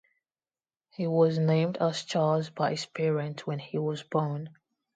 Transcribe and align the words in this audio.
He 0.89 1.05
was 1.05 1.37
named 1.37 1.77
as 1.77 2.01
Charles 2.03 2.49
by 2.49 2.71
his 2.71 2.87
parents 2.87 3.45
when 3.45 3.59
he 3.59 3.77
was 3.77 4.01
born. 4.01 4.49